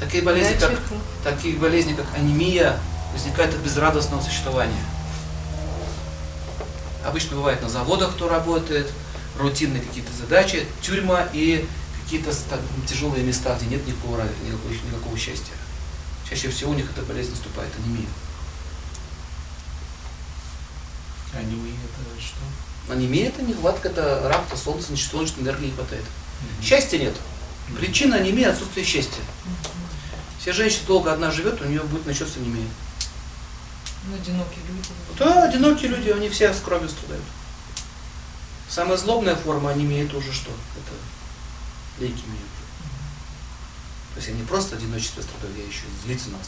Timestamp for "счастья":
15.16-15.54, 26.62-26.98, 28.84-29.22